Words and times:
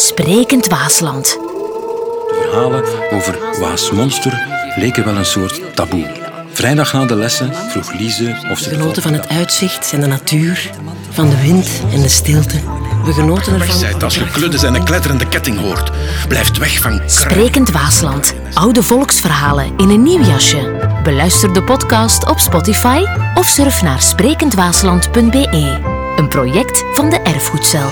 Sprekend 0.00 0.66
Waasland. 0.66 1.24
De 1.24 2.38
verhalen 2.42 2.84
over 3.12 3.38
Waasmonster 3.60 4.46
leken 4.76 5.04
wel 5.04 5.16
een 5.16 5.24
soort 5.24 5.60
taboe. 5.74 6.06
Vrijdag 6.52 6.92
na 6.92 7.04
de 7.04 7.14
lessen 7.14 7.54
vroeg 7.54 7.92
Lise 7.92 8.36
of 8.50 8.58
ze... 8.58 8.68
We 8.70 8.76
genoten 8.76 9.02
van 9.02 9.12
het 9.12 9.28
uitzicht 9.28 9.92
en 9.92 10.00
de 10.00 10.06
natuur, 10.06 10.70
van 11.10 11.30
de 11.30 11.40
wind 11.40 11.68
en 11.92 12.00
de 12.00 12.08
stilte. 12.08 12.60
We 13.04 13.12
genoten 13.12 13.54
ervan... 13.54 14.02
Als 14.02 14.14
je 14.14 14.30
kluddes 14.30 14.62
en 14.62 14.74
een 14.74 14.84
kletterende 14.84 15.28
ketting 15.28 15.60
hoort. 15.60 15.90
Blijft 16.28 16.58
weg 16.58 16.78
van. 16.78 17.00
Sprekend 17.06 17.70
Waasland. 17.70 18.34
Oude 18.54 18.82
volksverhalen 18.82 19.72
in 19.76 19.88
een 19.88 20.02
nieuw 20.02 20.22
jasje. 20.22 20.90
Beluister 21.02 21.52
de 21.52 21.62
podcast 21.62 22.28
op 22.28 22.38
Spotify 22.38 23.04
of 23.34 23.46
surf 23.46 23.82
naar 23.82 24.02
sprekendwaasland.be. 24.02 25.78
Een 26.16 26.28
project 26.28 26.84
van 26.94 27.10
de 27.10 27.16
Erfgoedcel. 27.16 27.88